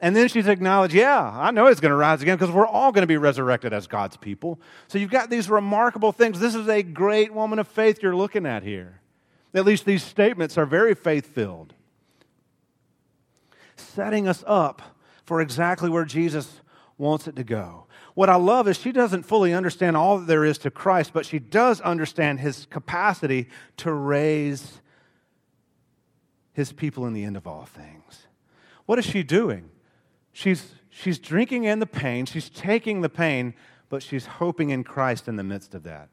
[0.00, 2.92] And then she's acknowledged, yeah, I know he's going to rise again because we're all
[2.92, 4.60] going to be resurrected as God's people.
[4.88, 6.40] So you've got these remarkable things.
[6.40, 9.00] This is a great woman of faith you're looking at here.
[9.54, 11.74] At least these statements are very faith filled,
[13.76, 14.82] setting us up
[15.24, 16.60] for exactly where Jesus
[16.98, 17.86] wants it to go.
[18.14, 21.24] What I love is she doesn't fully understand all that there is to Christ, but
[21.24, 24.80] she does understand his capacity to raise
[26.52, 28.26] his people in the end of all things.
[28.86, 29.70] What is she doing?
[30.34, 33.54] She's, she's drinking in the pain, she's taking the pain,
[33.88, 36.08] but she's hoping in Christ in the midst of that.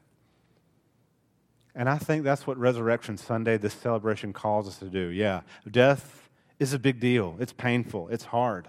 [1.74, 5.08] And I think that's what Resurrection Sunday, this celebration, calls us to do.
[5.08, 8.68] Yeah, death is a big deal, it's painful, it's hard.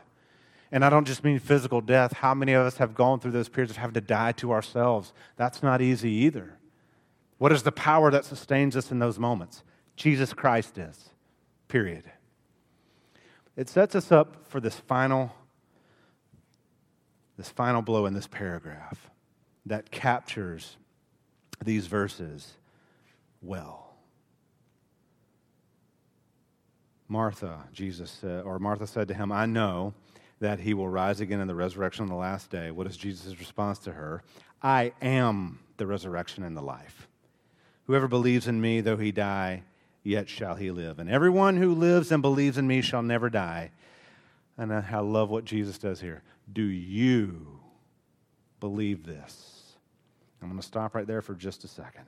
[0.72, 2.14] And I don't just mean physical death.
[2.14, 5.14] How many of us have gone through those periods of having to die to ourselves?
[5.36, 6.58] That's not easy either.
[7.38, 9.64] What is the power that sustains us in those moments?
[9.96, 11.10] Jesus Christ is.
[11.68, 12.06] Period.
[13.56, 15.32] It sets us up for this final
[17.38, 19.10] this final blow in this paragraph
[19.66, 20.78] that captures
[21.64, 22.54] these verses
[23.42, 23.96] well.
[27.08, 29.94] Martha, Jesus said, or Martha said to him, I know
[30.40, 32.72] that he will rise again in the resurrection on the last day.
[32.72, 34.24] What is Jesus' response to her?
[34.62, 37.08] I am the resurrection and the life.
[37.86, 39.64] Whoever believes in me, though he die,
[40.04, 41.00] yet shall he live.
[41.00, 43.72] And everyone who lives and believes in me shall never die.
[44.58, 46.24] And I love what Jesus does here.
[46.52, 47.60] Do you
[48.60, 49.74] believe this?
[50.42, 52.06] I'm going to stop right there for just a second.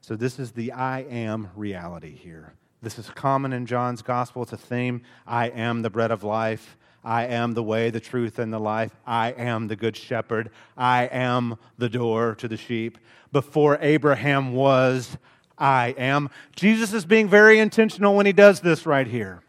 [0.00, 2.54] So, this is the I am reality here.
[2.82, 4.42] This is common in John's gospel.
[4.42, 5.02] It's a theme.
[5.26, 6.76] I am the bread of life.
[7.04, 8.94] I am the way, the truth, and the life.
[9.06, 10.50] I am the good shepherd.
[10.76, 12.98] I am the door to the sheep.
[13.32, 15.16] Before Abraham was,
[15.56, 16.30] I am.
[16.56, 19.42] Jesus is being very intentional when he does this right here.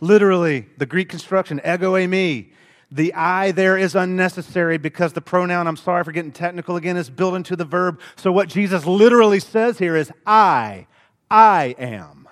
[0.00, 2.52] Literally, the Greek construction, ego eimi,
[2.90, 7.10] the I there is unnecessary because the pronoun, I'm sorry for getting technical again, is
[7.10, 8.00] built into the verb.
[8.16, 10.86] So what Jesus literally says here is I,
[11.30, 12.28] I am.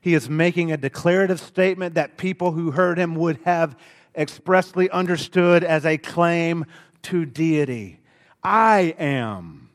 [0.00, 3.76] He is making a declarative statement that people who heard him would have
[4.16, 6.64] expressly understood as a claim
[7.02, 8.00] to deity.
[8.42, 9.68] I am.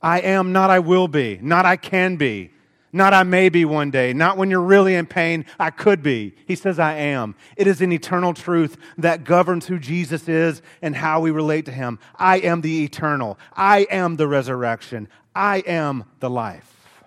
[0.00, 2.52] I am, not I will be, not I can be,
[2.92, 6.34] not I may be one day, not when you're really in pain, I could be.
[6.46, 7.36] He says, I am.
[7.56, 11.72] It is an eternal truth that governs who Jesus is and how we relate to
[11.72, 11.98] him.
[12.16, 13.38] I am the eternal.
[13.54, 15.08] I am the resurrection.
[15.34, 17.02] I am the life.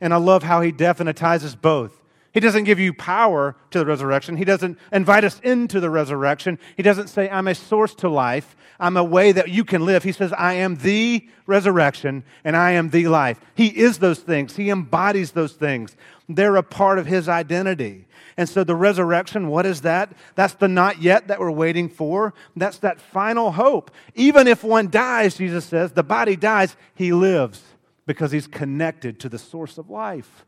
[0.00, 2.00] And I love how he definitizes both.
[2.36, 4.36] He doesn't give you power to the resurrection.
[4.36, 6.58] He doesn't invite us into the resurrection.
[6.76, 8.54] He doesn't say, I'm a source to life.
[8.78, 10.02] I'm a way that you can live.
[10.02, 13.40] He says, I am the resurrection and I am the life.
[13.54, 14.54] He is those things.
[14.54, 15.96] He embodies those things.
[16.28, 18.06] They're a part of his identity.
[18.36, 20.12] And so the resurrection, what is that?
[20.34, 22.34] That's the not yet that we're waiting for.
[22.54, 23.90] That's that final hope.
[24.14, 27.62] Even if one dies, Jesus says, the body dies, he lives
[28.04, 30.44] because he's connected to the source of life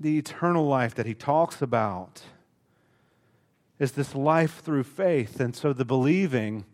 [0.00, 2.22] the eternal life that he talks about
[3.78, 5.40] is this life through faith.
[5.40, 6.64] And so the believing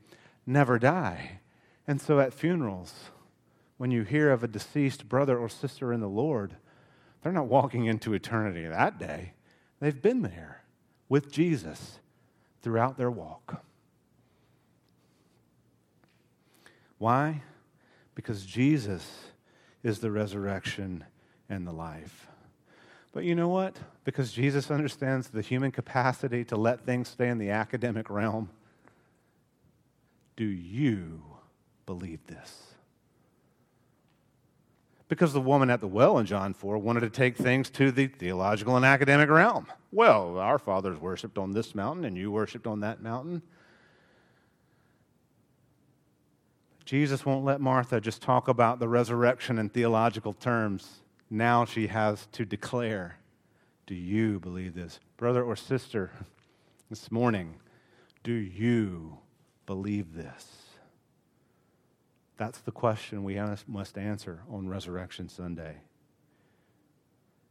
[0.46, 1.40] never die.
[1.86, 2.94] And so at funerals,
[3.76, 6.56] when you hear of a deceased brother or sister in the Lord,
[7.22, 9.32] they're not walking into eternity that day.
[9.80, 10.62] They've been there
[11.08, 11.98] with Jesus
[12.62, 13.62] throughout their walk.
[16.98, 17.42] Why?
[18.14, 19.24] Because Jesus
[19.82, 21.04] is the resurrection
[21.50, 22.28] and the life.
[23.14, 23.76] But you know what?
[24.02, 28.50] Because Jesus understands the human capacity to let things stay in the academic realm,
[30.36, 31.22] do you
[31.86, 32.74] believe this?
[35.06, 38.08] Because the woman at the well in John 4 wanted to take things to the
[38.08, 39.68] theological and academic realm.
[39.92, 43.42] Well, our fathers worshiped on this mountain and you worshiped on that mountain.
[46.84, 51.03] Jesus won't let Martha just talk about the resurrection in theological terms
[51.34, 53.18] now she has to declare
[53.86, 55.00] Do you believe this?
[55.16, 56.10] Brother or sister,
[56.90, 57.56] this morning,
[58.22, 59.18] do you
[59.66, 60.64] believe this?
[62.36, 65.76] That's the question we must answer on Resurrection Sunday.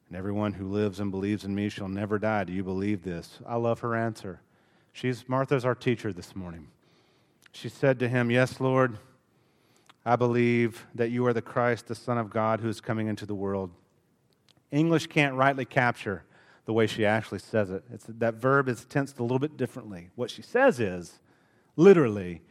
[0.08, 2.44] And everyone who lives and believes in me shall never die.
[2.44, 3.40] Do you believe this?
[3.48, 4.42] I love her answer.
[4.92, 6.68] She's Martha's our teacher this morning.
[7.52, 8.98] She said to him, Yes, Lord.
[10.06, 13.26] I believe that you are the Christ, the Son of God, who is coming into
[13.26, 13.72] the world.
[14.72, 16.24] English can't rightly capture
[16.66, 17.84] the way she actually says it.
[17.92, 20.10] It's, that verb is tensed a little bit differently.
[20.16, 21.20] What she says is,
[21.76, 22.42] literally,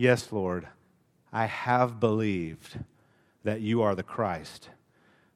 [0.00, 0.68] Yes, Lord,
[1.32, 2.78] I have believed
[3.42, 4.70] that you are the Christ,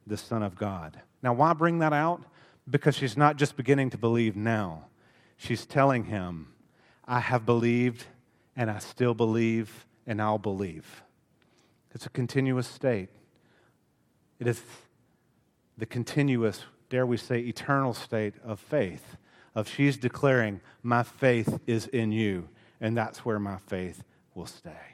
[0.07, 1.01] the Son of God.
[1.21, 2.23] Now, why bring that out?
[2.71, 4.85] Because she's not just beginning to believe now.
[5.37, 6.53] She's telling him,
[7.05, 8.05] I have believed,
[8.55, 11.03] and I still believe, and I'll believe.
[11.95, 13.11] It's a continuous state.
[14.39, 14.63] It is
[15.77, 19.17] the continuous, dare we say, eternal state of faith.
[19.55, 22.49] of she's declaring, My faith is in you,
[22.81, 24.03] and that's where my faith
[24.35, 24.93] will stay.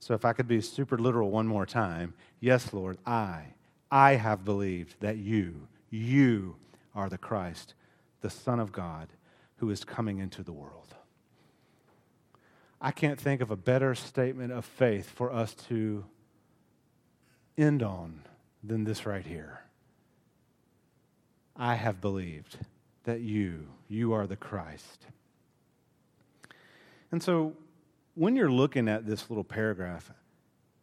[0.00, 3.54] So, if I could be super literal one more time, yes, Lord, I,
[3.90, 6.56] I have believed that you, you
[6.94, 7.74] are the Christ,
[8.20, 9.08] the Son of God,
[9.56, 10.94] who is coming into the world.
[12.80, 16.04] I can't think of a better statement of faith for us to
[17.58, 18.22] end on
[18.64, 19.60] than this right here.
[21.56, 22.58] I have believed
[23.04, 25.06] that you, you are the Christ.
[27.12, 27.54] And so
[28.14, 30.10] when you're looking at this little paragraph,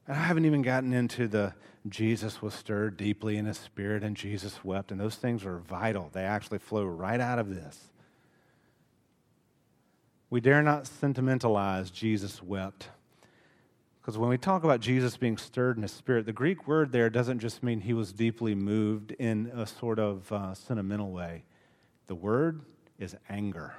[0.07, 1.53] and I haven't even gotten into the
[1.89, 6.09] Jesus was stirred deeply in his spirit and Jesus wept, and those things are vital.
[6.11, 7.89] They actually flow right out of this.
[10.29, 12.89] We dare not sentimentalize Jesus wept.
[14.01, 17.09] Because when we talk about Jesus being stirred in his spirit, the Greek word there
[17.09, 21.43] doesn't just mean he was deeply moved in a sort of uh, sentimental way.
[22.07, 22.61] The word
[22.99, 23.75] is anger.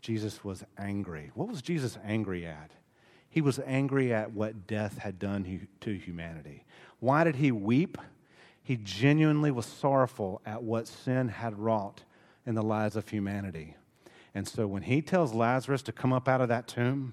[0.00, 1.30] Jesus was angry.
[1.34, 2.72] What was Jesus angry at?
[3.28, 6.64] He was angry at what death had done to humanity.
[7.00, 7.98] Why did he weep?
[8.62, 12.02] He genuinely was sorrowful at what sin had wrought
[12.46, 13.76] in the lives of humanity.
[14.34, 17.12] And so when he tells Lazarus to come up out of that tomb,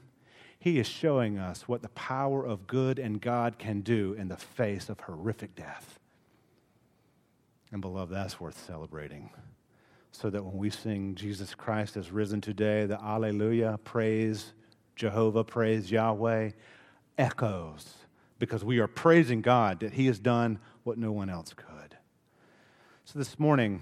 [0.57, 4.37] he is showing us what the power of good and God can do in the
[4.37, 5.99] face of horrific death.
[7.71, 9.29] And, beloved, that's worth celebrating.
[10.11, 14.53] So that when we sing Jesus Christ has risen today, the Alleluia, praise
[14.95, 16.51] Jehovah, praise Yahweh,
[17.17, 17.95] echoes
[18.37, 21.95] because we are praising God that He has done what no one else could.
[23.05, 23.81] So this morning,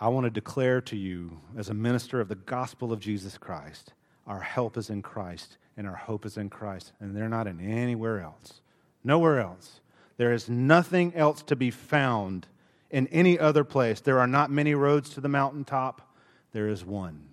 [0.00, 3.92] I want to declare to you, as a minister of the gospel of Jesus Christ,
[4.26, 7.60] our help is in Christ and our hope is in Christ, and they're not in
[7.60, 8.60] anywhere else.
[9.04, 9.80] Nowhere else.
[10.16, 12.48] There is nothing else to be found
[12.90, 14.00] in any other place.
[14.00, 16.02] There are not many roads to the mountaintop.
[16.52, 17.28] There is one,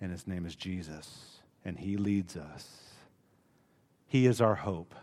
[0.00, 2.94] and his name is Jesus, and he leads us.
[4.06, 4.94] He is our hope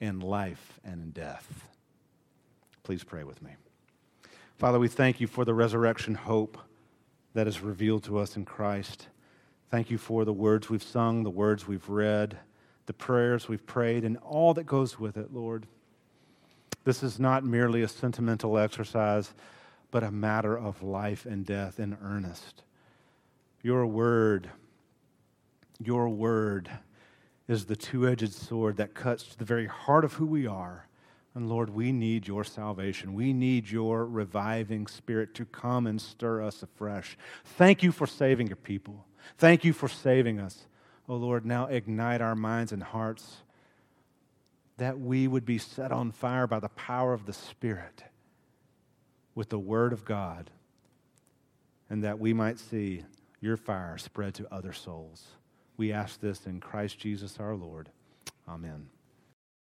[0.00, 1.66] in life and in death.
[2.82, 3.52] Please pray with me.
[4.56, 6.58] Father, we thank you for the resurrection hope
[7.34, 9.08] that is revealed to us in Christ.
[9.68, 12.38] Thank you for the words we've sung, the words we've read,
[12.86, 15.66] the prayers we've prayed, and all that goes with it, Lord.
[16.84, 19.34] This is not merely a sentimental exercise,
[19.90, 22.62] but a matter of life and death in earnest.
[23.60, 24.50] Your word,
[25.82, 26.70] your word
[27.48, 30.86] is the two edged sword that cuts to the very heart of who we are
[31.34, 33.12] and Lord, we need your salvation.
[33.12, 37.18] We need your reviving spirit to come and stir us afresh.
[37.44, 39.06] Thank you for saving your people.
[39.36, 40.66] Thank you for saving us.
[41.08, 43.38] Oh Lord, now ignite our minds and hearts
[44.76, 48.04] that we would be set on fire by the power of the Spirit
[49.34, 50.50] with the Word of God,
[51.90, 53.04] and that we might see
[53.40, 55.24] your fire spread to other souls.
[55.76, 57.88] We ask this in Christ Jesus our Lord.
[58.48, 58.93] Amen.